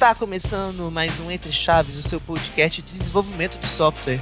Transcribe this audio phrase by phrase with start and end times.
[0.00, 4.18] Está começando mais um Entre Chaves, o seu podcast de desenvolvimento de software.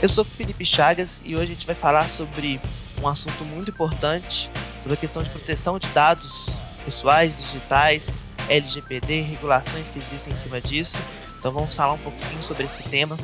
[0.00, 2.60] Eu sou Felipe Chagas e hoje a gente vai falar sobre
[3.02, 4.48] um assunto muito importante,
[4.80, 10.60] sobre a questão de proteção de dados pessoais, digitais, LGPD, regulações que existem em cima
[10.60, 11.02] disso.
[11.40, 13.18] Então vamos falar um pouquinho sobre esse tema.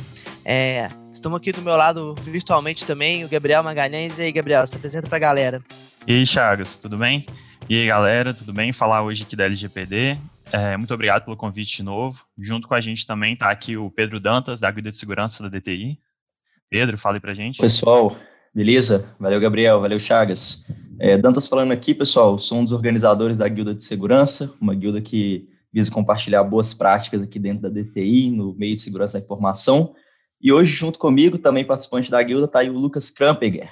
[0.45, 4.19] É, estamos aqui do meu lado virtualmente também, o Gabriel Magalhães.
[4.19, 5.62] E aí, Gabriel, se apresenta para a galera.
[6.09, 7.24] E aí, Chagas, tudo bem?
[7.69, 8.73] E aí, galera, tudo bem?
[8.73, 10.19] Falar hoje aqui da LGPD.
[10.51, 12.19] É, muito obrigado pelo convite de novo.
[12.37, 15.48] Junto com a gente também está aqui o Pedro Dantas, da Guida de Segurança da
[15.48, 15.98] DTI.
[16.69, 17.59] Pedro, fale para a gente.
[17.59, 18.16] Pessoal,
[18.52, 19.07] beleza?
[19.19, 19.80] Valeu, Gabriel.
[19.80, 20.66] Valeu, Chagas.
[20.98, 22.37] É, Dantas falando aqui, pessoal.
[22.38, 27.23] Sou um dos organizadores da Guilda de Segurança, uma guilda que visa compartilhar boas práticas
[27.23, 29.95] aqui dentro da DTI, no meio de segurança da informação.
[30.41, 33.71] E hoje, junto comigo, também participante da guilda, está aí o Lucas Krampeger.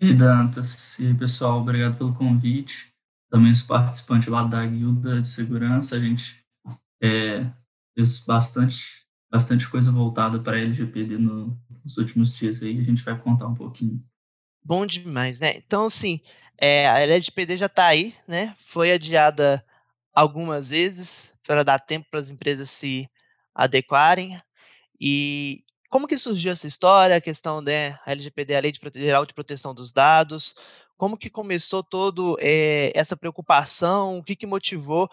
[0.00, 2.96] E Dantas, e aí, pessoal, obrigado pelo convite
[3.30, 6.42] também sou participante lá da guilda de segurança, a gente
[7.02, 7.46] é,
[7.94, 13.18] fez bastante, bastante coisa voltada para LGPD no, nos últimos dias aí, a gente vai
[13.18, 14.02] contar um pouquinho.
[14.64, 15.56] Bom demais, né?
[15.56, 16.20] Então, assim,
[16.58, 18.54] é, a LGPD já está aí, né?
[18.58, 19.64] Foi adiada
[20.12, 23.08] algumas vezes para dar tempo para as empresas se
[23.54, 24.36] adequarem.
[25.00, 29.24] E como que surgiu essa história, a questão da né, LGPD, a Lei de Geral
[29.24, 30.54] de Proteção dos Dados,
[30.98, 34.18] como que começou todo é, essa preocupação?
[34.18, 35.08] O que, que motivou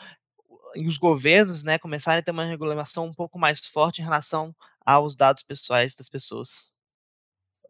[0.75, 5.16] os governos, né, começarem a ter uma regulação um pouco mais forte em relação aos
[5.16, 6.73] dados pessoais das pessoas?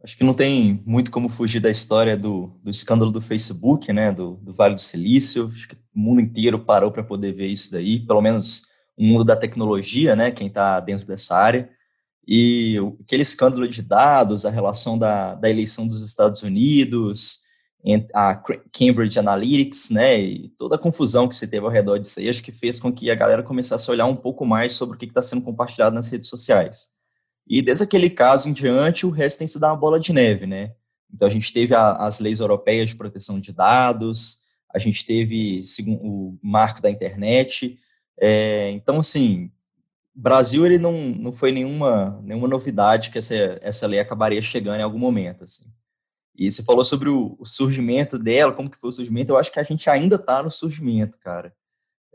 [0.02, 4.12] Acho que não tem muito como fugir da história do, do escândalo do Facebook, né,
[4.12, 5.52] do, do Vale do Silício.
[5.54, 9.26] Acho que o mundo inteiro parou para poder ver isso daí, pelo menos o mundo
[9.26, 11.70] da tecnologia, né, quem está dentro dessa área.
[12.26, 17.45] E aquele escândalo de dados, a relação da, da eleição dos Estados Unidos,
[18.14, 18.36] a
[18.72, 22.44] Cambridge Analytics, né, e toda a confusão que você teve ao redor disso aí, acho
[22.44, 25.06] que fez com que a galera começasse a olhar um pouco mais sobre o que
[25.06, 26.90] está sendo compartilhado nas redes sociais.
[27.48, 30.74] E desde aquele caso em diante, o resto tem sido uma bola de neve, né?
[31.14, 34.40] Então a gente teve a, as leis europeias de proteção de dados,
[34.74, 37.78] a gente teve o marco da internet.
[38.20, 39.52] É, então, assim,
[40.14, 44.84] Brasil ele não, não foi nenhuma, nenhuma novidade que essa, essa lei acabaria chegando em
[44.84, 45.66] algum momento, assim.
[46.38, 49.52] E você falou sobre o, o, surgimento dela, como que foi o surgimento, eu acho
[49.52, 51.54] que a gente ainda está no surgimento, cara.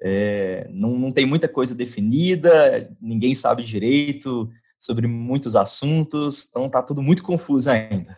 [0.03, 6.83] É, não, não tem muita coisa definida, ninguém sabe direito sobre muitos assuntos, então está
[6.83, 8.17] tudo muito confuso ainda.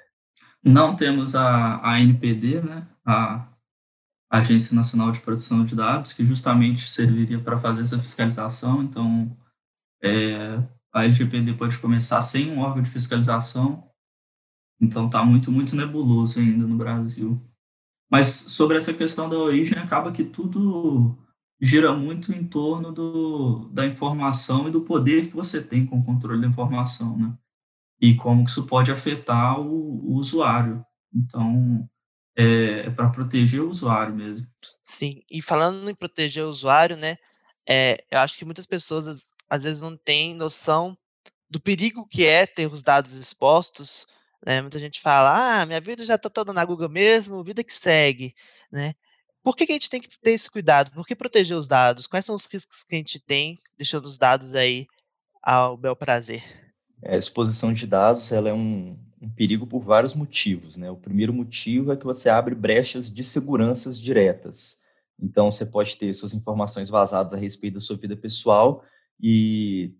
[0.64, 3.48] Não temos a, a NPD, né, a
[4.30, 9.36] Agência Nacional de Proteção de Dados, que justamente serviria para fazer essa fiscalização, então
[10.02, 13.91] é, a LGPD pode começar sem um órgão de fiscalização,
[14.82, 17.41] então está muito, muito nebuloso ainda no Brasil.
[18.10, 21.16] Mas sobre essa questão da origem, acaba que tudo
[21.60, 26.04] gira muito em torno do, da informação e do poder que você tem com o
[26.04, 27.32] controle da informação, né?
[28.00, 30.84] E como isso pode afetar o, o usuário.
[31.14, 31.88] Então,
[32.37, 34.44] é, é para proteger o usuário mesmo.
[34.82, 37.16] Sim, e falando em proteger o usuário, né?
[37.64, 40.99] É, eu acho que muitas pessoas às vezes não têm noção
[41.49, 44.09] do perigo que é ter os dados expostos
[44.44, 44.60] né?
[44.60, 48.34] Muita gente fala, ah, minha vida já está toda na Google mesmo, vida que segue,
[48.70, 48.94] né?
[49.42, 50.92] Por que, que, a gente tem que ter esse cuidado?
[50.92, 52.06] Por que proteger os dados?
[52.06, 54.86] Quais são os riscos que a gente tem deixando os dados aí
[55.42, 56.44] ao bel prazer?
[57.02, 60.76] É, a exposição de dados ela é um, um, perigo por vários motivos.
[60.76, 60.88] Né?
[60.91, 64.81] O primeiro motivo é que você abre brechas de seguranças diretas.
[65.20, 68.84] Então, você pode ter suas informações vazadas a respeito da sua vida pessoal
[69.20, 69.92] e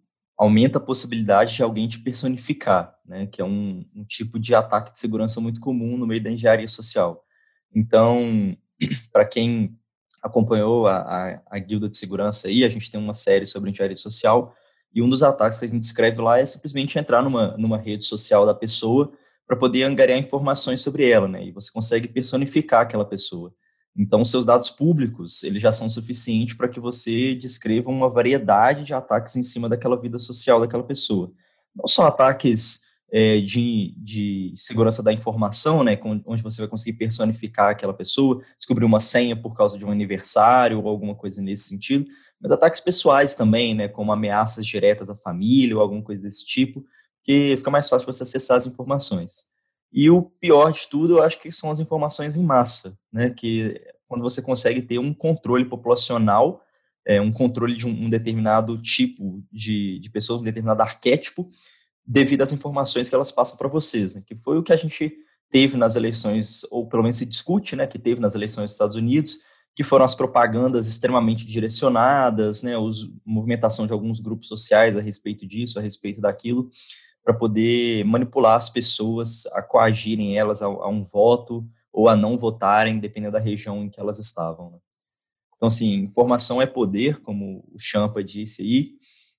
[0.43, 4.93] aumenta a possibilidade de alguém te personificar, né, que é um, um, tipo de ataque
[4.93, 7.25] de segurança muito comum no meio da engenharia social.
[7.73, 8.57] Então,
[9.13, 9.79] para quem
[10.21, 13.97] acompanhou a, a, a, guilda de segurança aí, a gente tem uma série sobre engenharia
[13.97, 14.53] social,
[14.93, 18.05] e um dos ataques que a gente escreve lá é simplesmente entrar numa, numa rede
[18.05, 19.13] social da pessoa
[19.47, 23.55] para poder angariar informações sobre ela, né, e você consegue personificar aquela pessoa.
[23.97, 28.95] Então, seus dados públicos, eles já são suficientes para que você descreva uma variedade de
[28.95, 31.31] ataques em cima daquela vida social daquela pessoa.
[31.77, 37.69] Não só ataques é, de, de segurança da informação, né, onde você vai conseguir personificar
[37.69, 42.07] aquela pessoa, descobrir uma senha por causa de um aniversário ou alguma coisa nesse sentido,
[42.41, 46.83] mas ataques pessoais também, né, como ameaças diretas à família ou alguma coisa desse tipo,
[47.23, 49.52] que fica mais fácil você acessar as informações.
[49.93, 53.31] E o pior de tudo, eu acho que são as informações em massa, né?
[53.31, 56.63] Que quando você consegue ter um controle populacional,
[57.07, 61.49] é, um controle de um, um determinado tipo de, de pessoas, um determinado arquétipo,
[62.07, 64.23] devido às informações que elas passam para vocês, né?
[64.27, 65.13] Que foi o que a gente
[65.51, 67.87] teve nas eleições, ou pelo menos se discute, né?
[67.87, 69.41] Que teve nas eleições dos Estados Unidos,
[69.75, 75.47] que foram as propagandas extremamente direcionadas, né, os movimentação de alguns grupos sociais a respeito
[75.47, 76.71] disso, a respeito daquilo,
[77.25, 82.37] para poder manipular as pessoas, a coagirem elas a, a, um voto ou a não
[82.37, 84.71] votarem, dependendo da região em que elas estavam.
[84.73, 84.79] Né?
[85.57, 88.93] Então, assim, informação é poder, como o Champa disse aí,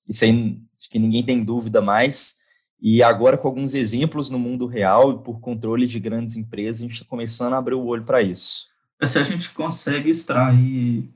[0.07, 2.37] isso aí acho que ninguém tem dúvida mais,
[2.79, 6.83] e agora com alguns exemplos no mundo real e por controle de grandes empresas, a
[6.83, 8.67] gente está começando a abrir o olho para isso.
[9.01, 11.09] É, se a gente consegue extrair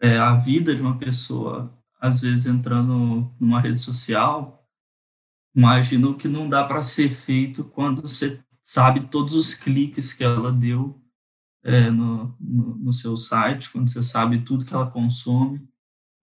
[0.00, 4.55] é, a vida de uma pessoa, às vezes entrando numa rede social,
[5.56, 10.52] imagino que não dá para ser feito quando você sabe todos os cliques que ela
[10.52, 11.00] deu
[11.64, 15.66] é, no, no, no, seu site, quando você sabe tudo que ela consome.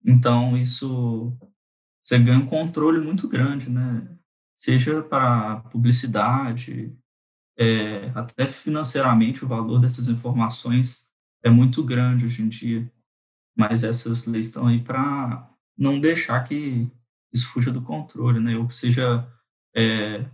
[0.04, 1.36] Então, isso
[2.00, 4.08] você ganha um controle muito grande, né?
[4.54, 6.96] Seja para publicidade,
[7.58, 11.08] é, até financeiramente o valor dessas informações
[11.42, 12.92] é muito grande hoje em dia.
[13.56, 16.90] Mas essas leis estão aí para não deixar que
[17.34, 18.56] isso fuja do controle, né?
[18.56, 19.26] Ou que seja
[19.76, 20.24] é,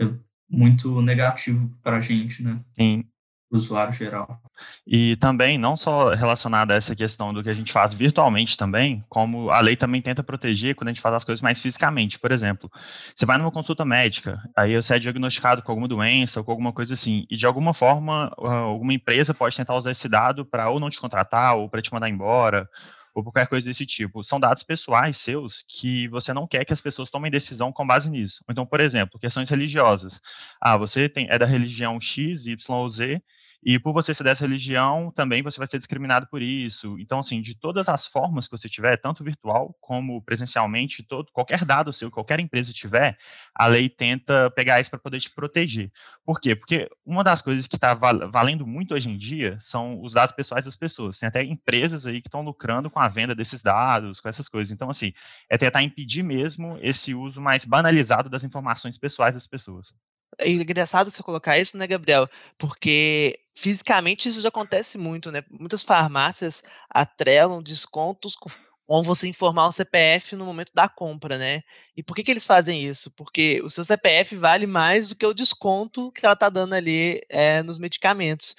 [0.00, 0.10] é
[0.48, 2.60] muito negativo para a gente, né?
[2.74, 3.04] Sim
[3.50, 4.40] usuário geral.
[4.86, 9.04] E também, não só relacionada a essa questão do que a gente faz virtualmente também,
[9.08, 12.18] como a lei também tenta proteger quando a gente faz as coisas mais fisicamente.
[12.18, 12.70] Por exemplo,
[13.14, 16.72] você vai numa consulta médica, aí você é diagnosticado com alguma doença ou com alguma
[16.72, 20.80] coisa assim, e de alguma forma, alguma empresa pode tentar usar esse dado para ou
[20.80, 22.68] não te contratar, ou para te mandar embora,
[23.16, 24.22] ou qualquer coisa desse tipo.
[24.22, 28.10] São dados pessoais seus que você não quer que as pessoas tomem decisão com base
[28.10, 28.44] nisso.
[28.48, 30.20] Então, por exemplo, questões religiosas.
[30.60, 33.22] Ah, você tem, é da religião X, Y ou Z,
[33.62, 36.98] e por você ser dessa religião, também você vai ser discriminado por isso.
[36.98, 41.64] Então, assim, de todas as formas que você tiver, tanto virtual como presencialmente, todo, qualquer
[41.64, 43.18] dado seu, qualquer empresa tiver,
[43.54, 45.90] a lei tenta pegar isso para poder te proteger.
[46.24, 46.54] Por quê?
[46.54, 50.64] Porque uma das coisas que está valendo muito hoje em dia são os dados pessoais
[50.64, 51.18] das pessoas.
[51.18, 54.72] Tem até empresas aí que estão lucrando com a venda desses dados, com essas coisas.
[54.72, 55.12] Então, assim,
[55.50, 59.92] é tentar impedir mesmo esse uso mais banalizado das informações pessoais das pessoas.
[60.38, 62.28] É engraçado você colocar isso, né, Gabriel?
[62.58, 65.42] Porque fisicamente isso já acontece muito, né?
[65.50, 68.50] Muitas farmácias atrelam descontos com
[69.02, 71.62] você informar o CPF no momento da compra, né?
[71.96, 73.10] E por que, que eles fazem isso?
[73.12, 77.20] Porque o seu CPF vale mais do que o desconto que ela está dando ali
[77.28, 78.54] é, nos medicamentos.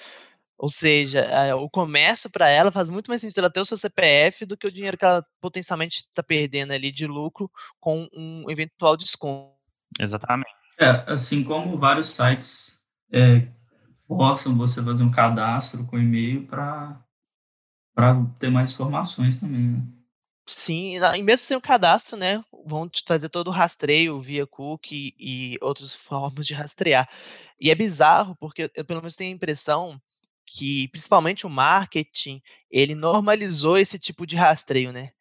[0.58, 3.78] Ou seja, é, o comércio para ela faz muito mais sentido ela ter o seu
[3.78, 7.50] CPF do que o dinheiro que ela potencialmente está perdendo ali de lucro
[7.80, 9.56] com um eventual desconto.
[10.00, 10.50] Exatamente.
[10.80, 12.78] É, assim como vários sites
[13.14, 13.48] é,
[14.08, 17.04] forçam você a fazer um cadastro com e-mail para
[18.40, 19.84] ter mais informações também, né?
[20.50, 25.14] Sim, e mesmo sem o cadastro, né, vão te fazer todo o rastreio via cookie
[25.20, 27.08] e outras formas de rastrear.
[27.60, 30.02] E é bizarro, porque eu pelo menos tenho a impressão
[30.46, 35.12] que, principalmente o marketing, ele normalizou esse tipo de rastreio, né?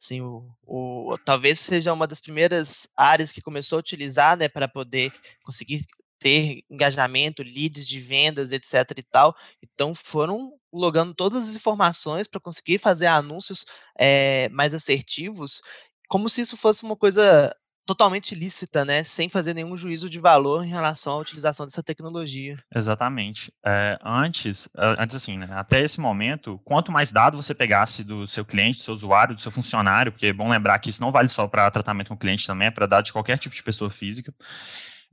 [0.00, 4.66] Assim, o, o, talvez seja uma das primeiras áreas que começou a utilizar, né, para
[4.66, 5.12] poder
[5.44, 5.86] conseguir
[6.22, 9.34] ter engajamento, leads de vendas, etc e tal.
[9.62, 13.66] Então foram logando todas as informações para conseguir fazer anúncios
[13.98, 15.60] é, mais assertivos,
[16.08, 17.54] como se isso fosse uma coisa
[17.84, 22.56] totalmente lícita, né, sem fazer nenhum juízo de valor em relação à utilização dessa tecnologia.
[22.74, 23.52] Exatamente.
[23.66, 28.44] É, antes, antes assim, né, até esse momento, quanto mais dados você pegasse do seu
[28.44, 31.28] cliente, do seu usuário, do seu funcionário, porque é bom lembrar que isso não vale
[31.28, 34.32] só para tratamento com cliente também, é para dados de qualquer tipo de pessoa física.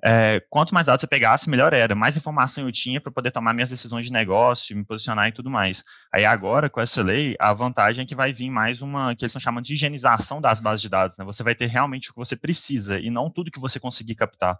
[0.03, 1.94] É, quanto mais dados você pegasse, melhor era.
[1.94, 5.50] Mais informação eu tinha para poder tomar minhas decisões de negócio, me posicionar e tudo
[5.50, 5.84] mais.
[6.13, 9.32] Aí agora, com essa lei, a vantagem é que vai vir mais uma, que eles
[9.32, 11.18] estão chamando de higienização das bases de dados.
[11.18, 11.25] Né?
[11.25, 14.58] Você vai ter realmente o que você precisa e não tudo que você conseguir captar.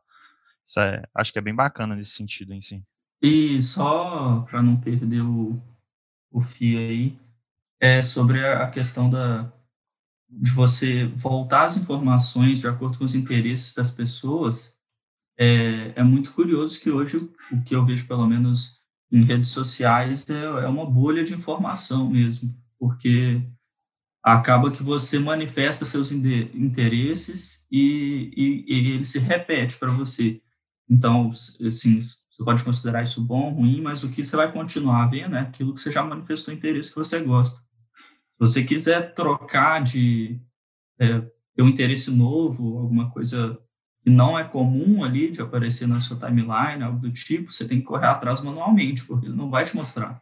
[0.68, 2.84] Isso é, acho que é bem bacana nesse sentido em si.
[3.22, 5.62] E só para não perder o,
[6.32, 7.18] o fio aí,
[7.80, 9.52] é sobre a questão da,
[10.30, 14.78] de você voltar as informações de acordo com os interesses das pessoas
[15.40, 17.18] é, é muito curioso que hoje
[17.50, 18.78] o que eu vejo, pelo menos
[19.10, 23.42] em redes sociais, é, é uma bolha de informação mesmo, porque
[24.22, 30.42] acaba que você manifesta seus interesses e, e, e ele se repete para você.
[30.90, 35.38] Então, assim, você pode considerar isso bom, ruim, mas o que você vai continuar vendo
[35.38, 37.58] é aquilo que você já manifestou interesse que você gosta.
[37.60, 40.38] Se você quiser trocar de
[41.00, 41.22] é,
[41.56, 43.58] ter um interesse novo, alguma coisa
[44.02, 47.80] que não é comum ali de aparecer na sua timeline, algo do tipo, você tem
[47.80, 50.22] que correr atrás manualmente, porque ele não vai te mostrar.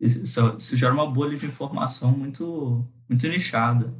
[0.00, 3.92] Isso, isso gera uma bolha de informação muito, muito nichada.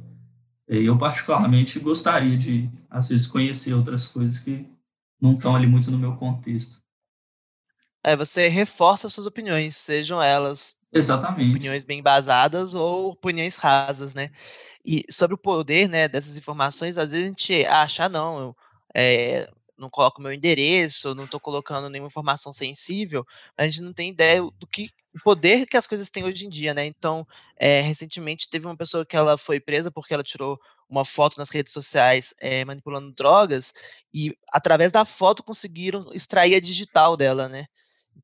[0.67, 4.65] Eu, particularmente, gostaria de, às vezes, conhecer outras coisas que
[5.21, 6.81] não estão ali muito no meu contexto.
[8.03, 11.51] É, você reforça suas opiniões, sejam elas Exatamente.
[11.51, 14.31] opiniões bem embasadas ou opiniões rasas, né?
[14.85, 18.55] E sobre o poder, né, dessas informações, às vezes a gente acha, ah, não,
[18.95, 23.25] é, não coloco meu endereço, não estou colocando nenhuma informação sensível,
[23.57, 26.49] a gente não tem ideia do que o poder que as coisas têm hoje em
[26.49, 26.85] dia, né?
[26.85, 30.57] Então, é, recentemente teve uma pessoa que ela foi presa porque ela tirou
[30.89, 33.73] uma foto nas redes sociais é, manipulando drogas
[34.13, 37.65] e através da foto conseguiram extrair a digital dela, né?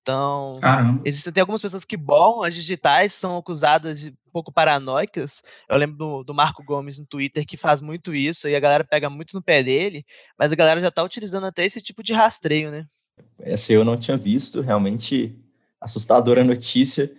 [0.01, 1.01] Então, Caramba.
[1.03, 5.43] existem até algumas pessoas que bolam as digitais, são acusadas de um pouco paranoicas.
[5.69, 8.85] Eu lembro do, do, Marco Gomes no Twitter que faz muito isso, e a galera
[8.85, 10.05] pega muito no pé dele,
[10.39, 12.85] mas a galera já está utilizando até esse tipo de rastreio, né?
[13.39, 15.37] Essa eu não tinha visto, realmente
[15.79, 17.11] assustadora notícia.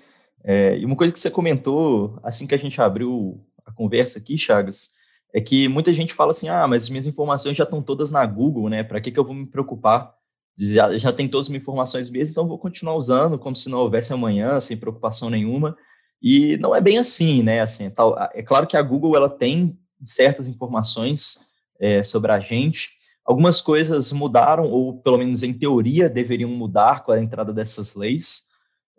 [0.43, 4.39] É, e uma coisa que você comentou, assim que a gente abriu a conversa aqui,
[4.39, 4.95] Chagas,
[5.33, 8.69] é que muita gente fala assim, ah, mas minhas informações já estão todas na Google,
[8.71, 8.83] né?
[8.83, 10.18] Para que, que eu vou me preocupar?
[10.59, 13.79] Já, já tem todas as minhas informações mesmo, então vou continuar usando como se não
[13.79, 15.77] houvesse amanhã, sem preocupação nenhuma.
[16.21, 17.61] E não é bem assim, né?
[17.61, 21.39] Assim, tal, é claro que a Google ela tem certas informações
[21.81, 22.91] é, sobre a gente.
[23.25, 28.49] Algumas coisas mudaram, ou pelo menos em teoria deveriam mudar com a entrada dessas leis.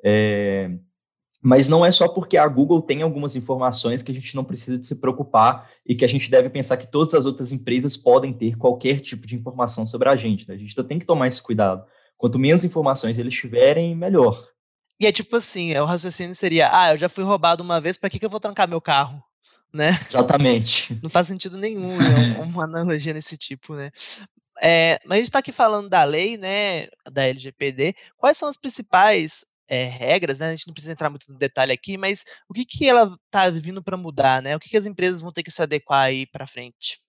[0.03, 0.71] É,
[1.41, 4.77] mas não é só porque a Google tem algumas informações que a gente não precisa
[4.77, 8.33] de se preocupar e que a gente deve pensar que todas as outras empresas podem
[8.33, 10.47] ter qualquer tipo de informação sobre a gente.
[10.47, 10.55] Né?
[10.55, 11.85] A gente tem que tomar esse cuidado.
[12.17, 14.45] Quanto menos informações eles tiverem, melhor.
[14.99, 18.09] E é tipo assim, o raciocínio seria, ah, eu já fui roubado uma vez, para
[18.09, 19.23] que, que eu vou trancar meu carro?
[19.71, 19.89] Né?
[19.89, 20.93] Exatamente.
[21.01, 22.37] Não faz sentido nenhum, né?
[22.43, 23.91] uma analogia nesse tipo, né?
[24.61, 27.95] É, mas a gente está aqui falando da lei, né, da LGPD.
[28.17, 30.47] Quais são as principais é, regras, né?
[30.47, 33.49] A gente não precisa entrar muito no detalhe aqui, mas o que, que ela está
[33.51, 34.55] vindo para mudar, né?
[34.55, 36.99] O que, que as empresas vão ter que se adequar aí para frente?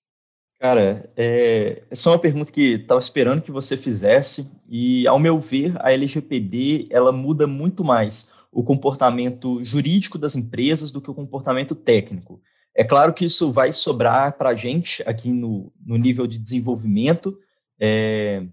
[0.61, 5.41] Cara, é, essa é uma pergunta que estava esperando que você fizesse e, ao meu
[5.41, 11.15] ver, a LGPD ela muda muito mais o comportamento jurídico das empresas do que o
[11.15, 12.43] comportamento técnico.
[12.75, 17.39] É claro que isso vai sobrar para a gente aqui no, no nível de desenvolvimento,
[17.81, 18.45] é,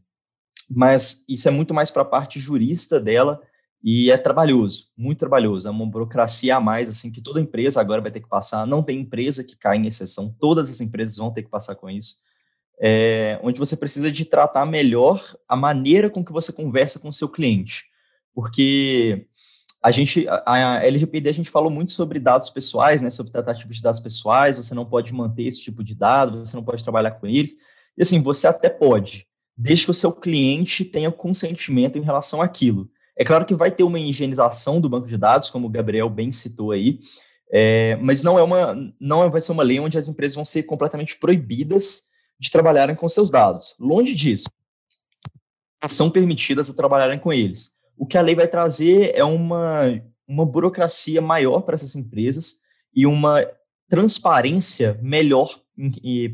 [0.70, 3.42] mas isso é muito mais para a parte jurista dela
[3.84, 5.68] e é trabalhoso, muito trabalhoso.
[5.68, 8.66] É uma burocracia a mais, assim, que toda empresa agora vai ter que passar.
[8.66, 11.90] Não tem empresa que cai em exceção, todas as empresas vão ter que passar com
[11.90, 12.16] isso.
[12.80, 17.14] É, onde você precisa de tratar melhor a maneira com que você conversa com o
[17.14, 17.86] seu cliente.
[18.34, 19.28] Porque
[19.82, 23.78] a gente, a, LGPD, a gente falou muito sobre dados pessoais, né, sobre tratar tipos
[23.78, 27.12] de dados pessoais, você não pode manter esse tipo de dado, você não pode trabalhar
[27.12, 27.56] com eles.
[27.98, 32.90] E assim, você até pode, desde que o seu cliente tenha consentimento em relação àquilo.
[33.18, 36.32] É claro que vai ter uma higienização do banco de dados, como o Gabriel bem
[36.32, 37.00] citou aí,
[37.52, 40.64] é, mas não é uma, não vai ser uma lei onde as empresas vão ser
[40.64, 42.04] completamente proibidas
[42.40, 43.76] de trabalharem com seus dados.
[43.80, 44.50] Longe disso.
[45.88, 47.76] São permitidas a trabalharem com eles.
[47.98, 49.82] O que a lei vai trazer é uma,
[50.28, 52.62] uma burocracia maior para essas empresas
[52.94, 53.48] e uma
[53.90, 55.60] transparência melhor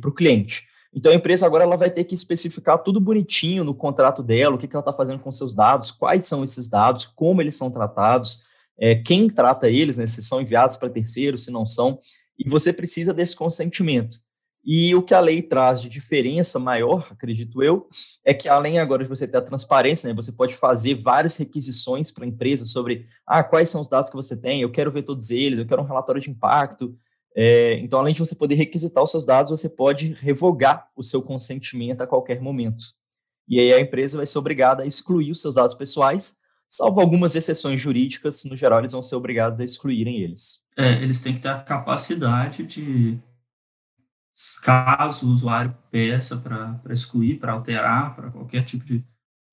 [0.01, 0.67] para o cliente.
[0.93, 4.57] Então a empresa agora ela vai ter que especificar tudo bonitinho no contrato dela, o
[4.57, 7.71] que, que ela está fazendo com seus dados, quais são esses dados, como eles são
[7.71, 8.45] tratados,
[8.77, 11.97] é, quem trata eles, né, se são enviados para terceiros, se não são,
[12.37, 14.17] e você precisa desse consentimento.
[14.65, 17.87] E o que a lei traz de diferença maior, acredito eu,
[18.23, 22.11] é que além agora de você ter a transparência, né, você pode fazer várias requisições
[22.11, 25.03] para a empresa sobre ah, quais são os dados que você tem, eu quero ver
[25.03, 26.97] todos eles, eu quero um relatório de impacto,
[27.35, 31.21] é, então, além de você poder requisitar os seus dados, você pode revogar o seu
[31.21, 32.83] consentimento a qualquer momento.
[33.47, 36.37] E aí a empresa vai ser obrigada a excluir os seus dados pessoais,
[36.67, 40.63] salvo algumas exceções jurídicas, no geral eles vão ser obrigados a excluírem eles.
[40.77, 43.19] É, eles têm que ter a capacidade de,
[44.63, 49.03] caso o usuário peça para excluir, para alterar, para qualquer tipo de,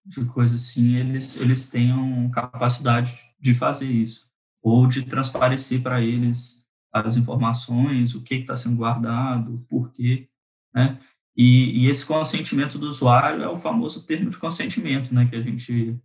[0.05, 4.27] de coisa assim, eles, eles tenham capacidade de fazer isso,
[4.63, 6.60] ou de transparecer para eles
[6.93, 10.29] as informações, o que está sendo guardado, por quê,
[10.75, 10.99] né?
[11.37, 15.27] E, e, esse consentimento do usuário é o famoso termo de consentimento, né?
[15.27, 15.99] Que a gente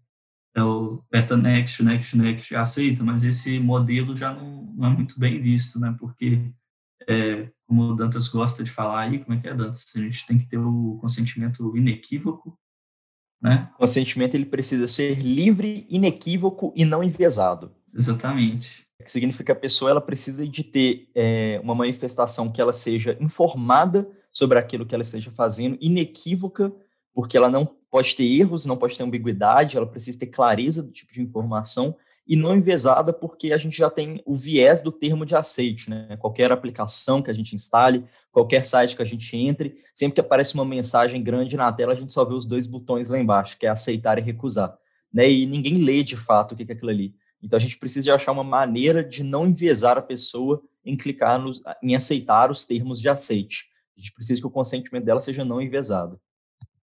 [0.55, 5.19] é o aperta next, next, next, aceita, mas esse modelo já não, não é muito
[5.19, 5.93] bem visto, né?
[5.99, 6.49] Porque,
[7.07, 9.91] é, como o Dantas gosta de falar aí, como é que é, Dantas?
[9.95, 12.57] A gente tem que ter o consentimento inequívoco,
[13.41, 13.69] né?
[13.75, 17.75] O consentimento ele precisa ser livre, inequívoco e não enviesado.
[17.95, 23.17] Exatamente significa que a pessoa ela precisa de ter é, uma manifestação que ela seja
[23.19, 26.71] informada sobre aquilo que ela esteja fazendo, inequívoca,
[27.13, 30.91] porque ela não pode ter erros, não pode ter ambiguidade, ela precisa ter clareza do
[30.91, 31.95] tipo de informação
[32.27, 36.17] e não envezada, porque a gente já tem o viés do termo de aceite, né?
[36.17, 40.55] Qualquer aplicação que a gente instale, qualquer site que a gente entre, sempre que aparece
[40.55, 43.67] uma mensagem grande na tela, a gente só vê os dois botões lá embaixo, que
[43.67, 44.75] é aceitar e recusar.
[45.13, 47.15] né, e ninguém lê de fato o que é aquilo ali.
[47.41, 51.39] Então a gente precisa de achar uma maneira de não enviesar a pessoa em clicar
[51.39, 53.65] nos, em aceitar os termos de aceite.
[53.97, 56.19] A gente precisa que o consentimento dela seja não enviesado.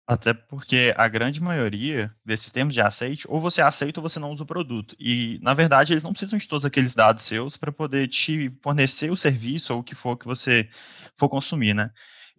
[0.05, 4.31] Até porque a grande maioria desses termos de aceite, ou você aceita ou você não
[4.31, 4.95] usa o produto.
[4.99, 9.09] E, na verdade, eles não precisam de todos aqueles dados seus para poder te fornecer
[9.09, 10.69] o serviço ou o que for que você
[11.17, 11.91] for consumir, né?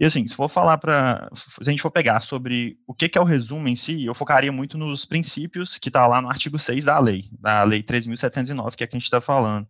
[0.02, 1.30] E assim, se for falar para.
[1.32, 4.12] Se a gente for pegar sobre o que, que, é o resumo em si, eu
[4.16, 8.75] focaria muito nos princípios que está lá no artigo 6 da lei, da lei 3.709,
[8.75, 9.64] que é que a gente está falando.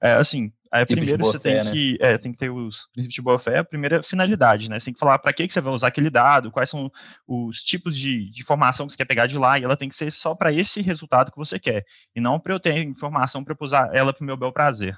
[0.00, 1.72] É, assim, é, primeiro você tem, né?
[1.72, 4.78] que, é, tem que ter os princípios de boa fé, a primeira finalidade, né?
[4.78, 6.88] Você tem que falar para que, que você vai usar aquele dado, quais são
[7.26, 9.96] os tipos de, de informação que você quer pegar de lá, e ela tem que
[9.96, 11.84] ser só para esse resultado que você quer,
[12.14, 14.96] e não para eu ter informação para usar ela para o meu bel prazer.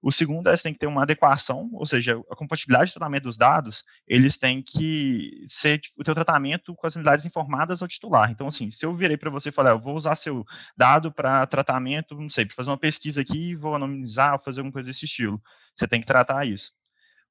[0.00, 3.24] O segundo é você tem que ter uma adequação, ou seja, a compatibilidade de tratamento
[3.24, 8.30] dos dados, eles têm que ser o teu tratamento com as unidades informadas ao titular.
[8.30, 10.44] Então, assim, se eu virei para você e falar, eu vou usar seu
[10.76, 14.86] dado para tratamento, não sei, para fazer uma pesquisa aqui, vou anonimizar, fazer alguma coisa
[14.86, 15.42] desse estilo,
[15.76, 16.72] você tem que tratar isso.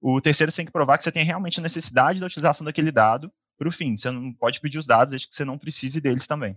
[0.02, 3.32] O terceiro, você tem que provar que você tem realmente necessidade da utilização daquele dado
[3.58, 3.98] para o fim.
[3.98, 6.56] Você não pode pedir os dados desde que você não precise deles também.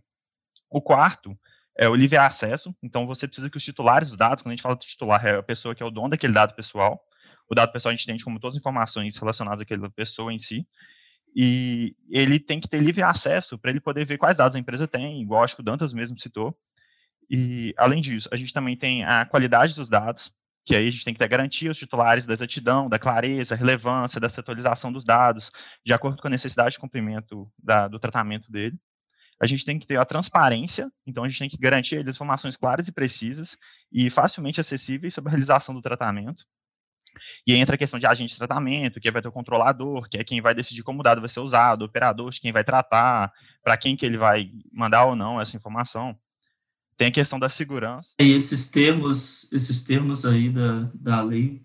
[0.69, 1.39] O quarto
[1.81, 4.63] é o livre acesso, então você precisa que os titulares dos dados, quando a gente
[4.63, 7.03] fala de titular, é a pessoa que é o dono daquele dado pessoal.
[7.49, 10.69] O dado pessoal a gente entende como todas as informações relacionadas àquela pessoa em si.
[11.35, 14.87] E ele tem que ter livre acesso para ele poder ver quais dados a empresa
[14.87, 16.55] tem, igual acho que o Dantas mesmo citou.
[17.31, 20.31] E, além disso, a gente também tem a qualidade dos dados,
[20.67, 24.21] que aí a gente tem que ter garantia os titulares da exatidão, da clareza, relevância,
[24.21, 25.51] dessa atualização dos dados,
[25.83, 28.79] de acordo com a necessidade de cumprimento da, do tratamento dele
[29.41, 32.57] a gente tem que ter a transparência, então a gente tem que garantir as informações
[32.57, 33.57] claras e precisas
[33.91, 36.45] e facilmente acessíveis sobre a realização do tratamento.
[37.47, 40.25] E entra a questão de agente de tratamento, que vai ter o controlador, que é
[40.25, 43.33] quem vai decidir como o dado vai ser usado, o operador de quem vai tratar,
[43.65, 46.17] para quem que ele vai mandar ou não essa informação.
[46.97, 48.11] Tem a questão da segurança.
[48.21, 51.65] E esses termos, esses termos aí da, da lei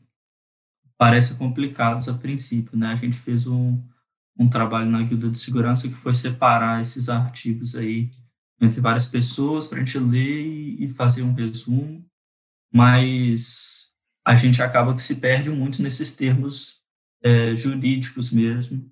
[0.98, 2.94] parecem complicados a princípio, né?
[2.94, 3.84] A gente fez um,
[4.38, 8.12] um trabalho na Guilda de Segurança que foi separar esses artigos aí
[8.60, 10.45] entre várias pessoas para a gente ler
[10.80, 12.06] e fazer um resumo,
[12.71, 13.93] mas
[14.26, 16.82] a gente acaba que se perde muito nesses termos
[17.24, 18.89] é, jurídicos mesmo,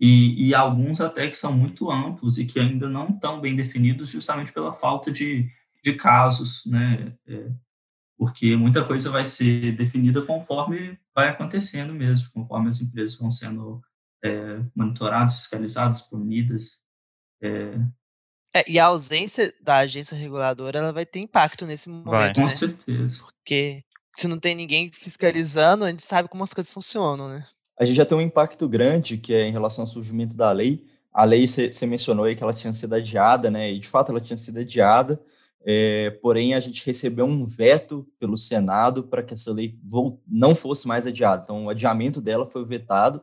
[0.00, 4.10] e, e, alguns até que são muito amplos e que ainda não estão bem definidos
[4.10, 5.48] justamente pela falta de,
[5.82, 7.14] de casos, né?
[7.26, 7.50] É,
[8.18, 13.80] porque muita coisa vai ser definida conforme vai acontecendo mesmo, conforme as empresas vão sendo
[14.24, 16.82] é, monitorados, fiscalizados, punidas.
[17.42, 17.78] É...
[18.56, 22.10] É, e a ausência da agência reguladora ela vai ter impacto nesse momento.
[22.10, 22.34] Vai.
[22.34, 22.48] Com né?
[22.48, 23.20] certeza.
[23.20, 23.84] Porque
[24.16, 27.44] se não tem ninguém fiscalizando, a gente sabe como as coisas funcionam, né?
[27.78, 30.86] A gente já tem um impacto grande que é em relação ao surgimento da lei.
[31.12, 33.72] A lei, você mencionou aí que ela tinha sido adiada, né?
[33.72, 35.20] E de fato ela tinha sido adiada,
[35.66, 39.76] é, porém a gente recebeu um veto pelo Senado para que essa lei
[40.28, 41.42] não fosse mais adiada.
[41.42, 43.20] Então o adiamento dela foi vetado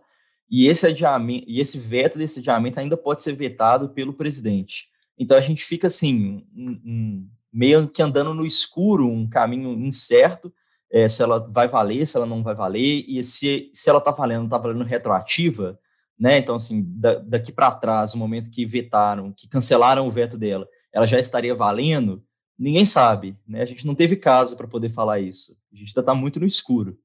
[0.52, 4.90] e esse adiamento, e esse veto desse adiamento ainda pode ser vetado pelo presidente.
[5.18, 10.54] Então a gente fica assim, um, um, meio que andando no escuro, um caminho incerto,
[10.92, 14.12] é, se ela vai valer, se ela não vai valer, e se, se ela está
[14.12, 15.80] valendo, está valendo retroativa,
[16.20, 16.38] né?
[16.38, 20.68] Então, assim, da, daqui para trás, o momento que vetaram, que cancelaram o veto dela,
[20.92, 22.22] ela já estaria valendo,
[22.60, 23.62] ninguém sabe, né?
[23.62, 25.58] A gente não teve caso para poder falar isso.
[25.72, 27.00] A gente ainda está muito no escuro.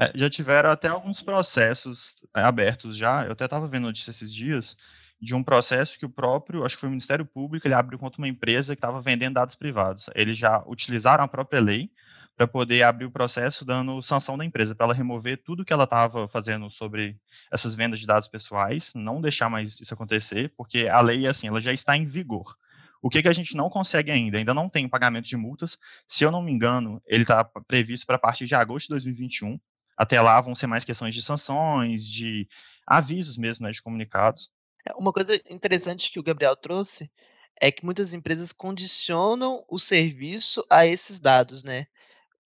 [0.00, 3.26] É, já tiveram até alguns processos é, abertos já.
[3.26, 4.74] Eu até estava vendo notícia esses dias
[5.20, 8.18] de um processo que o próprio, acho que foi o Ministério Público, ele abriu contra
[8.18, 10.06] uma empresa que estava vendendo dados privados.
[10.14, 11.90] Eles já utilizaram a própria lei
[12.34, 15.84] para poder abrir o processo dando sanção da empresa, para ela remover tudo que ela
[15.84, 17.18] estava fazendo sobre
[17.52, 21.60] essas vendas de dados pessoais, não deixar mais isso acontecer, porque a lei, assim, ela
[21.60, 22.56] já está em vigor.
[23.02, 24.38] O que, que a gente não consegue ainda?
[24.38, 25.78] Ainda não tem pagamento de multas.
[26.08, 29.58] Se eu não me engano, ele está previsto para a partir de agosto de 2021.
[30.00, 32.48] Até lá vão ser mais questões de sanções, de
[32.86, 34.50] avisos mesmo, né, de comunicados.
[34.88, 37.12] É, uma coisa interessante que o Gabriel trouxe
[37.60, 41.86] é que muitas empresas condicionam o serviço a esses dados, né?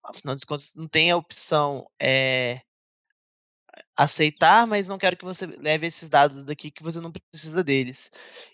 [0.02, 2.60] Afinal de contas, não tem a opção é,
[3.96, 8.10] aceitar, mas não quero que você leve esses dados daqui que você não precisa deles.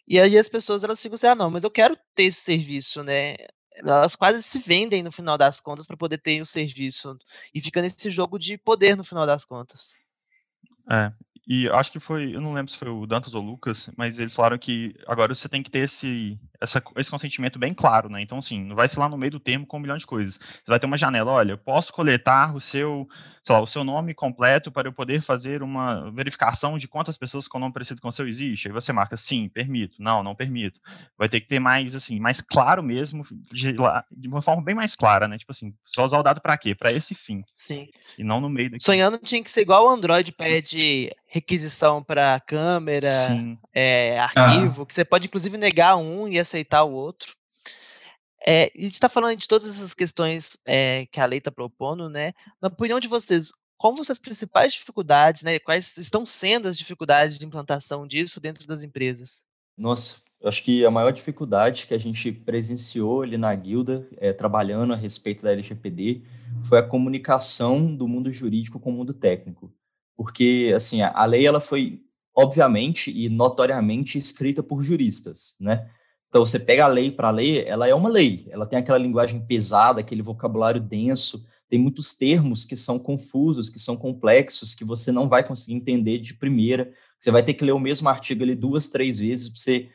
[0.07, 3.03] E aí as pessoas elas ficam assim, ah, não, mas eu quero ter esse serviço,
[3.03, 3.37] né?
[3.85, 7.17] Elas quase se vendem no final das contas para poder ter o serviço
[7.55, 9.99] e fica nesse jogo de poder no final das contas.
[10.91, 11.13] É,
[11.53, 14.21] e acho que foi, eu não lembro se foi o Dantas ou o Lucas, mas
[14.21, 18.23] eles falaram que agora você tem que ter esse, essa, esse consentimento bem claro, né?
[18.23, 20.35] Então, assim, não vai ser lá no meio do termo com um milhão de coisas.
[20.35, 23.09] Você vai ter uma janela, olha, eu posso coletar o seu,
[23.51, 27.49] sei lá, o seu nome completo para eu poder fazer uma verificação de quantas pessoas
[27.49, 28.69] com nome parecido com o seu existe.
[28.69, 30.79] Aí você marca sim, permito, não, não permito.
[31.19, 33.75] Vai ter que ter mais, assim, mais claro mesmo, de,
[34.13, 35.37] de uma forma bem mais clara, né?
[35.37, 36.75] Tipo assim, só usar o dado para quê?
[36.75, 37.43] Para esse fim.
[37.53, 37.89] Sim.
[38.17, 38.71] E não no meio.
[38.71, 38.85] Daqui.
[38.85, 43.29] Sonhando tinha que ser igual o Android pede requisição para câmera,
[43.75, 44.87] é, arquivo, ah.
[44.87, 47.40] que você pode inclusive negar um e aceitar o outro.
[48.47, 52.09] É, a gente está falando de todas essas questões é, que a lei está propondo,
[52.09, 52.33] né?
[52.61, 55.59] Na opinião de vocês, quais são as principais dificuldades, né?
[55.59, 59.45] Quais estão sendo as dificuldades de implantação disso dentro das empresas?
[59.77, 64.33] Nossa, eu acho que a maior dificuldade que a gente presenciou ali na guilda, é,
[64.33, 66.23] trabalhando a respeito da LGPD,
[66.65, 69.73] foi a comunicação do mundo jurídico com o mundo técnico.
[70.17, 72.03] Porque, assim, a, a lei ela foi,
[72.35, 75.91] obviamente e notoriamente, escrita por juristas, né?
[76.31, 79.45] Então, você pega a lei para ler, ela é uma lei, ela tem aquela linguagem
[79.45, 85.13] pesada, aquele vocabulário denso, tem muitos termos que são confusos, que são complexos, que você
[85.13, 86.93] não vai conseguir entender de primeira.
[87.19, 89.89] Você vai ter que ler o mesmo artigo ali duas, três vezes para você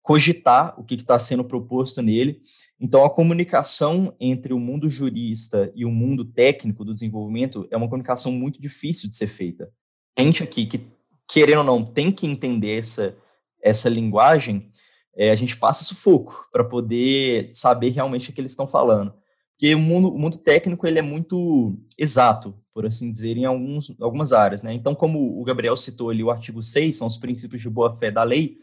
[0.00, 2.40] cogitar o que está sendo proposto nele.
[2.80, 7.88] Então, a comunicação entre o mundo jurista e o mundo técnico do desenvolvimento é uma
[7.88, 9.70] comunicação muito difícil de ser feita.
[10.16, 10.86] Gente aqui que,
[11.26, 13.16] querendo ou não, tem que entender essa,
[13.60, 14.70] essa linguagem,
[15.18, 19.12] é, a gente passa sufoco para poder saber realmente o que eles estão falando.
[19.50, 23.92] Porque o mundo, o mundo técnico ele é muito exato, por assim dizer, em alguns,
[24.00, 24.62] algumas áreas.
[24.62, 24.72] Né?
[24.72, 28.22] Então, como o Gabriel citou ali o artigo 6, são os princípios de boa-fé da
[28.22, 28.58] lei,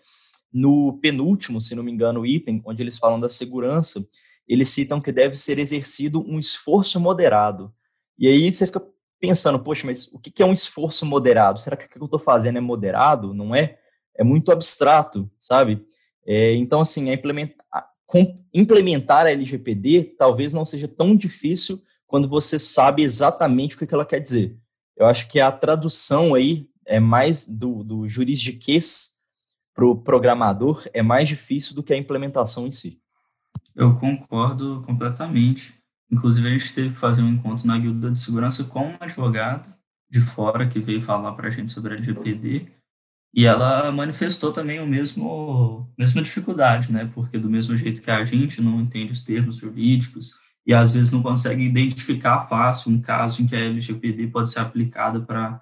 [0.53, 4.07] no penúltimo, se não me engano, item, onde eles falam da segurança,
[4.47, 7.73] eles citam que deve ser exercido um esforço moderado.
[8.17, 8.81] E aí você fica
[9.19, 11.59] pensando, poxa, mas o que é um esforço moderado?
[11.59, 13.33] Será que o que eu estou fazendo é moderado?
[13.33, 13.77] Não é?
[14.17, 15.85] É muito abstrato, sabe?
[16.25, 17.89] É, então, assim, implementar,
[18.53, 24.05] implementar a LGPD talvez não seja tão difícil quando você sabe exatamente o que ela
[24.05, 24.57] quer dizer.
[24.95, 29.15] Eu acho que a tradução aí é mais do, do juridiquês
[29.73, 33.01] para o programador é mais difícil do que a implementação em si.
[33.75, 35.75] Eu concordo completamente.
[36.09, 39.77] Inclusive, a gente teve que fazer um encontro na Guilda de Segurança com uma advogada
[40.09, 42.71] de fora que veio falar para a gente sobre a LGPD
[43.35, 47.11] e ela manifestou também o mesmo mesma dificuldade, né?
[47.13, 51.11] Porque do mesmo jeito que a gente não entende os termos jurídicos e às vezes
[51.11, 55.61] não consegue identificar fácil um caso em que a LGPD pode ser aplicada para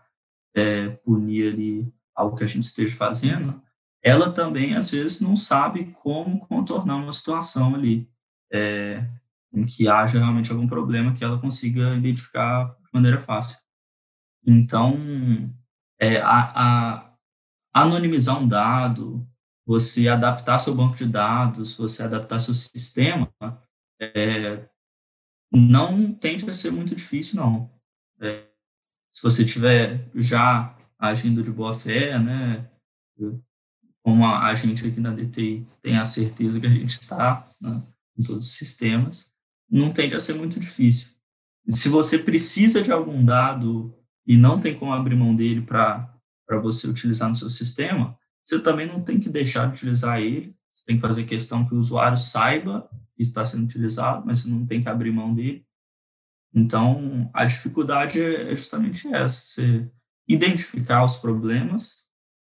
[0.56, 3.60] é, punir ali algo que a gente esteja fazendo,
[4.04, 8.08] ela também às vezes não sabe como contornar uma situação ali
[8.52, 9.04] é,
[9.52, 13.58] em que haja realmente algum problema que ela consiga identificar de maneira fácil.
[14.46, 15.50] Então,
[16.00, 17.13] é, a, a
[17.74, 19.28] anonimizar um dado,
[19.66, 23.34] você adaptar seu banco de dados, você adaptar seu sistema,
[24.00, 24.68] é,
[25.52, 27.72] não tende a ser muito difícil, não.
[28.20, 28.46] É,
[29.12, 32.70] se você tiver já agindo de boa fé, né,
[34.02, 37.84] como a, gente aqui na DTI tem a certeza que a gente está né,
[38.18, 39.32] em todos os sistemas,
[39.70, 41.10] não tende a ser muito difícil.
[41.70, 43.96] Se você precisa de algum dado
[44.28, 46.13] e não tem como abrir mão dele para
[46.46, 50.56] para você utilizar no seu sistema, você também não tem que deixar de utilizar ele.
[50.72, 54.50] Você tem que fazer questão que o usuário saiba que está sendo utilizado, mas você
[54.50, 55.66] não tem que abrir mão dele.
[56.54, 59.90] Então, a dificuldade é, é justamente essa: você
[60.28, 62.08] identificar os problemas,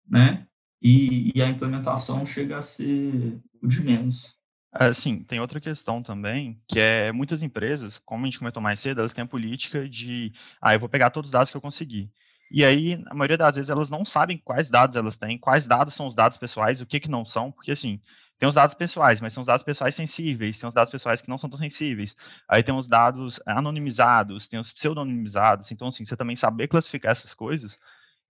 [0.09, 0.47] né?
[0.83, 4.35] E, e a implementação chega a ser o de menos.
[4.77, 8.81] É, sim, tem outra questão também, que é muitas empresas, como a gente comentou mais
[8.81, 11.61] cedo, elas têm a política de, ah, eu vou pegar todos os dados que eu
[11.61, 12.11] conseguir.
[12.57, 15.93] E aí, a maioria das vezes, elas não sabem quais dados elas têm, quais dados
[15.93, 18.01] são os dados pessoais, o que, que não são, porque assim,
[18.38, 21.29] tem os dados pessoais, mas são os dados pessoais sensíveis, tem os dados pessoais que
[21.29, 22.14] não são tão sensíveis.
[22.49, 25.73] Aí tem os dados anonimizados, tem os pseudonimizados.
[25.73, 27.77] Então, assim, você também saber classificar essas coisas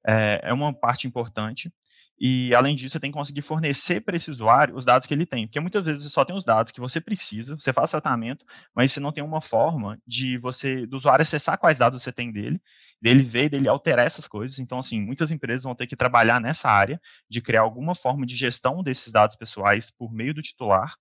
[0.07, 1.71] é, é uma parte importante.
[2.19, 5.27] E, além disso, você tem que conseguir fornecer para esse usuário os dados que ele
[5.27, 5.47] tem.
[5.47, 8.91] Porque muitas vezes você só tem os dados que você precisa, você faz tratamento, mas
[8.91, 12.59] você não tem uma forma de você, do usuário acessar quais dados você tem dele,
[13.05, 14.59] dele ver, dele alterar essas coisas.
[14.59, 18.35] Então, assim, muitas empresas vão ter que trabalhar nessa área de criar alguma forma de
[18.37, 20.95] gestão desses dados pessoais por meio do titular.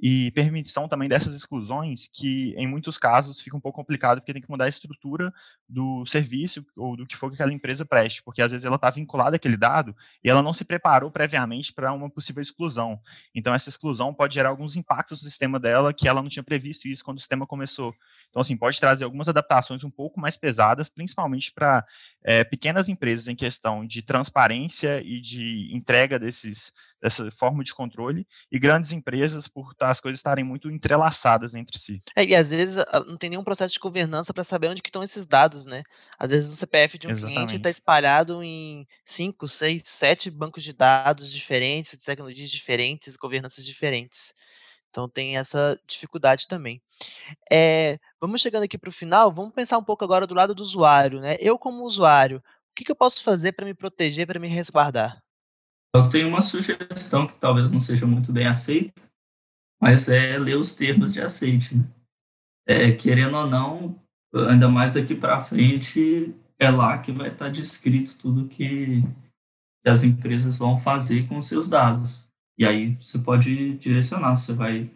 [0.00, 4.42] E permissão também dessas exclusões, que em muitos casos fica um pouco complicado, porque tem
[4.42, 5.32] que mudar a estrutura
[5.68, 8.90] do serviço ou do que for que aquela empresa preste, porque às vezes ela está
[8.90, 13.00] vinculada àquele dado e ela não se preparou previamente para uma possível exclusão.
[13.34, 16.86] Então, essa exclusão pode gerar alguns impactos no sistema dela que ela não tinha previsto
[16.86, 17.94] isso quando o sistema começou.
[18.30, 21.84] Então, assim, pode trazer algumas adaptações um pouco mais pesadas, principalmente para
[22.22, 28.26] é, pequenas empresas em questão de transparência e de entrega desses, dessa forma de controle,
[28.50, 32.00] e grandes empresas por tá, as coisas estarem muito entrelaçadas entre si.
[32.16, 35.02] É, e às vezes não tem nenhum processo de governança para saber onde que estão
[35.02, 35.82] esses dados, né?
[36.18, 37.36] Às vezes o CPF de um Exatamente.
[37.36, 43.64] cliente está espalhado em cinco, seis, sete bancos de dados diferentes, de tecnologias diferentes, governanças
[43.64, 44.34] diferentes.
[44.90, 46.82] Então tem essa dificuldade também.
[47.50, 50.62] É, vamos chegando aqui para o final, vamos pensar um pouco agora do lado do
[50.62, 51.36] usuário, né?
[51.40, 55.22] Eu como usuário, o que, que eu posso fazer para me proteger, para me resguardar?
[55.94, 59.02] Eu tenho uma sugestão que talvez não seja muito bem aceita,
[59.80, 61.76] mas é ler os termos de aceite.
[61.76, 61.84] Né?
[62.66, 64.00] É, querendo ou não,
[64.48, 69.02] ainda mais daqui para frente, é lá que vai estar descrito tudo que,
[69.84, 72.28] as empresas vão fazer com seus dados.
[72.58, 74.90] E aí você pode direcionar se você vai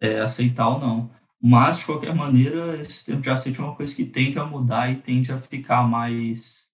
[0.00, 1.10] é, aceitar ou não.
[1.40, 4.90] Mas, de qualquer maneira, esse tempo de aceite é uma coisa que tende a mudar
[4.90, 6.72] e tende a ficar mais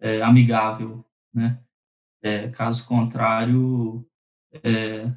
[0.00, 1.58] é, amigável, né?
[2.24, 4.02] É, caso contrário,
[4.50, 5.12] é,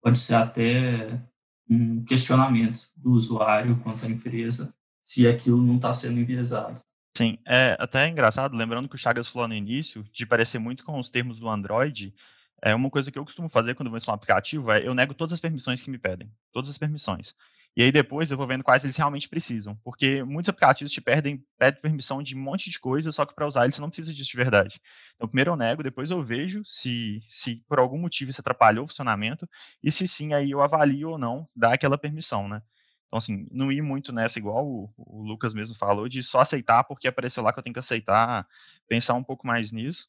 [0.00, 1.20] pode ser até
[1.68, 6.80] um questionamento do usuário quanto à empresa se aquilo não está sendo enviesado.
[7.16, 11.00] Sim, é até engraçado, lembrando que o Chagas falou no início, de parecer muito com
[11.00, 12.14] os termos do Android,
[12.62, 14.94] é uma coisa que eu costumo fazer quando eu vou instalar um aplicativo é eu
[14.94, 17.34] nego todas as permissões que me pedem, todas as permissões.
[17.76, 21.42] E aí depois eu vou vendo quais eles realmente precisam, porque muitos aplicativos te pedem,
[21.58, 24.12] pedem permissão de um monte de coisa, só que para usar eles você não precisa
[24.12, 24.80] disso de verdade.
[25.14, 28.88] Então primeiro eu nego, depois eu vejo se, se por algum motivo isso atrapalhou o
[28.88, 29.48] funcionamento,
[29.82, 32.62] e se sim, aí eu avalio ou não dar aquela permissão, né?
[33.06, 36.82] Então, assim, não ir muito nessa, igual o, o Lucas mesmo falou, de só aceitar
[36.84, 38.46] porque apareceu lá que eu tenho que aceitar,
[38.88, 40.08] pensar um pouco mais nisso.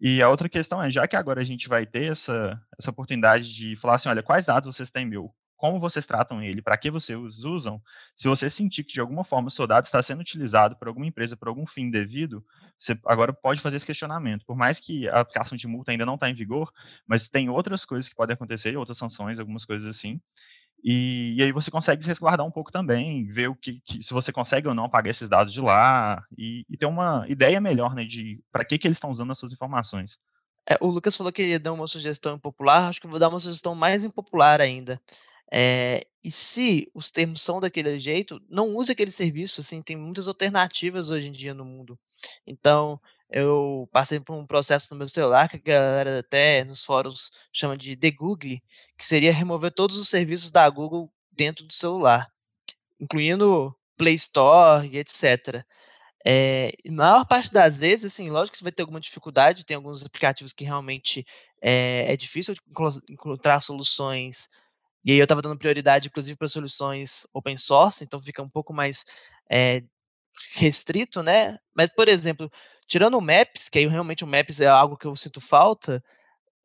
[0.00, 3.54] E a outra questão é, já que agora a gente vai ter essa, essa oportunidade
[3.54, 5.34] de falar assim, olha, quais dados vocês têm meu?
[5.56, 6.60] Como vocês tratam ele?
[6.60, 7.80] Para que vocês usam?
[8.14, 11.06] Se você sentir que de alguma forma o seu dado está sendo utilizado por alguma
[11.06, 12.44] empresa por algum fim devido,
[12.78, 14.44] você agora pode fazer esse questionamento.
[14.44, 16.70] Por mais que a aplicação de multa ainda não está em vigor,
[17.06, 20.20] mas tem outras coisas que podem acontecer, outras sanções, algumas coisas assim,
[20.84, 24.12] e, e, aí você consegue se resguardar um pouco também, ver o que, que se
[24.12, 27.94] você consegue ou não apagar esses dados de lá e, e ter uma ideia melhor,
[27.94, 30.18] né, de para que que eles estão usando as suas informações.
[30.68, 33.28] É, o Lucas falou que ia dar uma sugestão impopular, acho que eu vou dar
[33.28, 35.00] uma sugestão mais impopular ainda.
[35.52, 40.26] É, e se os termos são daquele jeito, não use aquele serviço, assim, tem muitas
[40.28, 41.98] alternativas hoje em dia no mundo.
[42.46, 47.30] Então, eu passei por um processo no meu celular que a galera até nos fóruns
[47.52, 48.62] chama de degoogle,
[48.96, 52.28] que seria remover todos os serviços da Google dentro do celular,
[53.00, 55.64] incluindo Play Store e etc.
[56.24, 59.76] É, eh, maior parte das vezes, assim, lógico que você vai ter alguma dificuldade, tem
[59.76, 61.24] alguns aplicativos que realmente
[61.62, 62.54] é, é difícil
[63.08, 64.48] encontrar soluções,
[65.06, 68.74] e aí eu estava dando prioridade, inclusive, para soluções open source, então fica um pouco
[68.74, 69.04] mais
[69.48, 69.84] é,
[70.54, 71.58] restrito, né?
[71.74, 72.50] Mas, por exemplo,
[72.88, 76.02] tirando o Maps, que aí realmente o Maps é algo que eu sinto falta,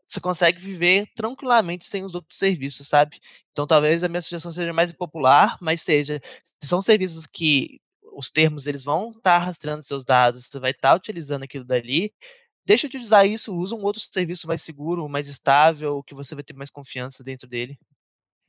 [0.08, 3.20] você consegue viver tranquilamente sem os outros serviços, sabe?
[3.52, 6.20] Então talvez a minha sugestão seja mais popular, mas seja,
[6.62, 7.80] se são serviços que
[8.14, 11.64] os termos eles vão estar tá rastreando seus dados, você vai estar tá utilizando aquilo
[11.64, 12.12] dali,
[12.66, 16.44] deixa de usar isso, usa um outro serviço mais seguro, mais estável, que você vai
[16.44, 17.78] ter mais confiança dentro dele.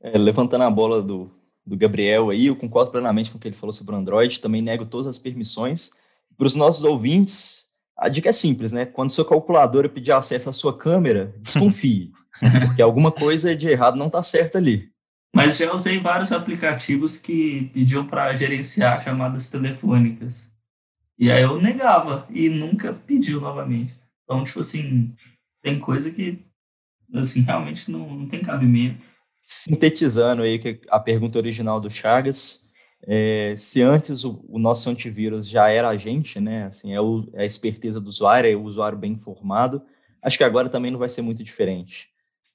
[0.03, 1.31] É, levantando a bola do,
[1.65, 4.61] do Gabriel aí, eu concordo plenamente com o que ele falou sobre o Android, também
[4.61, 5.91] nego todas as permissões.
[6.37, 8.85] Para os nossos ouvintes, a dica é simples, né?
[8.85, 12.11] Quando sua calculadora pedir acesso à sua câmera, desconfie,
[12.67, 14.91] porque alguma coisa de errado não está certa ali.
[15.33, 20.51] Mas já usei vários aplicativos que pediam para gerenciar chamadas telefônicas.
[21.17, 23.97] E aí eu negava e nunca pediu novamente.
[24.23, 25.15] Então, tipo assim,
[25.61, 26.43] tem coisa que
[27.15, 29.07] assim, realmente não, não tem cabimento
[29.43, 32.63] sintetizando aí a pergunta original do Chagas,
[33.05, 37.27] é, se antes o, o, nosso antivírus já era a gente, né, assim, é, o,
[37.33, 39.81] é, a esperteza do usuário, é o usuário bem informado,
[40.21, 42.09] acho que agora também não vai ser muito diferente.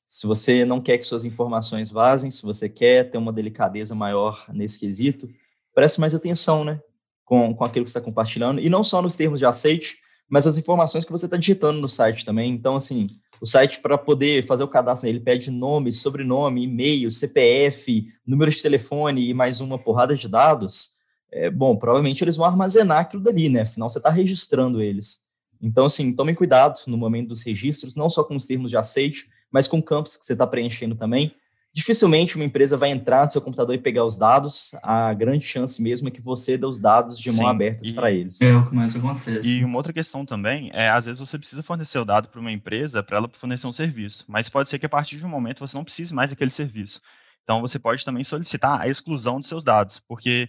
[0.07, 4.47] Se você não quer que suas informações vazem, se você quer ter uma delicadeza maior
[4.49, 5.29] nesse quesito,
[5.75, 6.81] preste mais atenção, né,
[7.27, 9.99] com, com aquilo que você está compartilhando, e não só nos termos de aceite,
[10.31, 12.53] mas as informações que você está digitando no site também.
[12.53, 18.07] Então, assim, o site, para poder fazer o cadastro nele, pede nome, sobrenome, e-mail, CPF,
[18.27, 20.99] número de telefone e mais uma porrada de dados.
[21.31, 23.63] É, bom, provavelmente eles vão armazenar aquilo dali, né?
[23.63, 25.27] Afinal, você está registrando eles.
[25.61, 29.29] Então, assim, tomem cuidado no momento dos registros, não só com os termos de aceite,
[29.51, 31.35] mas com campos que você está preenchendo também.
[31.79, 34.73] Dificilmente uma empresa vai entrar no seu computador e pegar os dados.
[34.83, 38.43] A grande chance mesmo é que você dê os dados de mão abertas para eles.
[38.43, 39.49] É o que mais acontece.
[39.49, 42.51] E uma outra questão também é, às vezes você precisa fornecer o dado para uma
[42.51, 45.61] empresa para ela fornecer um serviço, mas pode ser que a partir de um momento
[45.61, 47.01] você não precise mais daquele serviço.
[47.45, 50.49] Então você pode também solicitar a exclusão dos seus dados, porque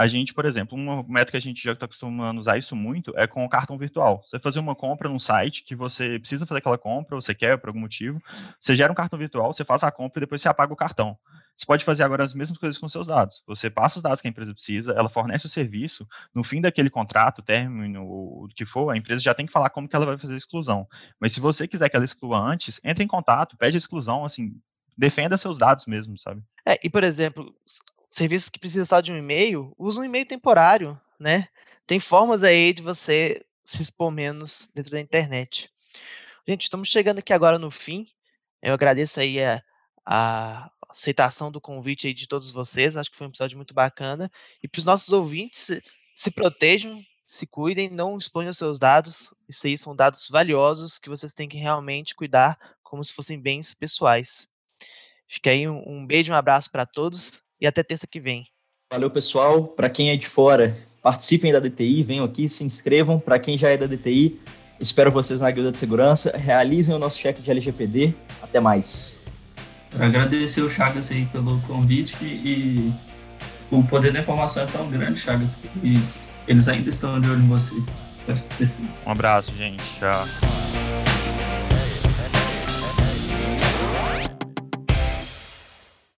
[0.00, 2.74] a gente, por exemplo, um método que a gente já está acostumando a usar isso
[2.74, 4.22] muito é com o cartão virtual.
[4.24, 7.68] Você fazer uma compra num site que você precisa fazer aquela compra, você quer por
[7.68, 8.18] algum motivo,
[8.58, 11.18] você gera um cartão virtual, você faz a compra e depois você apaga o cartão.
[11.54, 13.42] Você pode fazer agora as mesmas coisas com seus dados.
[13.46, 16.88] Você passa os dados que a empresa precisa, ela fornece o serviço, no fim daquele
[16.88, 20.16] contrato, término, o que for, a empresa já tem que falar como que ela vai
[20.16, 20.88] fazer a exclusão.
[21.20, 24.54] Mas se você quiser que ela exclua antes, entre em contato, pede a exclusão, assim,
[24.96, 26.42] defenda seus dados mesmo, sabe?
[26.66, 27.54] É, e por exemplo,
[28.10, 31.48] serviços que precisam só de um e-mail, usa um e-mail temporário, né?
[31.86, 35.70] Tem formas aí de você se expor menos dentro da internet.
[36.46, 38.08] Gente, estamos chegando aqui agora no fim.
[38.60, 39.62] Eu agradeço aí a,
[40.04, 42.96] a aceitação do convite aí de todos vocês.
[42.96, 44.28] Acho que foi um episódio muito bacana.
[44.60, 45.80] E para os nossos ouvintes,
[46.16, 49.32] se, protejam, se cuidem, não exponham seus dados.
[49.48, 53.72] Isso aí são dados valiosos que vocês têm que realmente cuidar como se fossem bens
[53.72, 54.48] pessoais.
[55.28, 58.46] Fica aí um, um beijo, um abraço para todos e até terça que vem.
[58.92, 59.64] Valeu, pessoal.
[59.64, 63.20] Para quem é de fora, participem da DTI, venham aqui, se inscrevam.
[63.20, 64.40] Para quem já é da DTI,
[64.80, 66.36] espero vocês na Guilda de Segurança.
[66.36, 68.14] Realizem o nosso check de LGPD.
[68.42, 69.20] Até mais.
[69.98, 72.92] Agradecer o Chagas aí pelo convite e
[73.70, 75.50] o poder da informação é tão grande, Chagas,
[75.82, 76.00] e
[76.46, 77.74] eles ainda estão de olho em você.
[79.06, 79.82] Um abraço, gente.
[79.98, 80.24] Tchau.